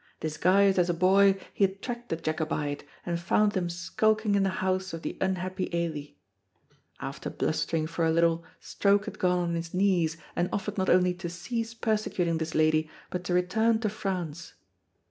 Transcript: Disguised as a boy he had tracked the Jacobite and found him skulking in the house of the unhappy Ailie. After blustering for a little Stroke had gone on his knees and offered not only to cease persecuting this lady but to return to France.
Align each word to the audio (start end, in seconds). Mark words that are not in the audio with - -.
Disguised 0.19 0.79
as 0.79 0.89
a 0.89 0.95
boy 0.95 1.39
he 1.53 1.63
had 1.63 1.79
tracked 1.83 2.09
the 2.09 2.15
Jacobite 2.15 2.83
and 3.05 3.19
found 3.19 3.53
him 3.53 3.69
skulking 3.69 4.33
in 4.33 4.41
the 4.41 4.49
house 4.49 4.93
of 4.93 5.03
the 5.03 5.15
unhappy 5.21 5.69
Ailie. 5.75 6.17
After 6.99 7.29
blustering 7.29 7.85
for 7.85 8.03
a 8.03 8.09
little 8.11 8.43
Stroke 8.59 9.05
had 9.05 9.19
gone 9.19 9.37
on 9.49 9.53
his 9.53 9.75
knees 9.75 10.17
and 10.35 10.49
offered 10.51 10.79
not 10.79 10.89
only 10.89 11.13
to 11.13 11.29
cease 11.29 11.75
persecuting 11.75 12.39
this 12.39 12.55
lady 12.55 12.89
but 13.11 13.23
to 13.25 13.35
return 13.35 13.77
to 13.81 13.89
France. 13.89 14.55